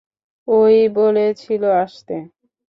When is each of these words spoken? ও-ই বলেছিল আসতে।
ও-ই 0.47 0.81
বলেছিল 0.95 1.63
আসতে। 1.83 2.15